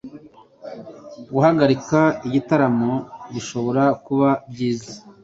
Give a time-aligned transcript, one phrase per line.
[1.33, 2.93] Guhagarika igitaramo
[3.33, 4.91] bishobora kuba byiza,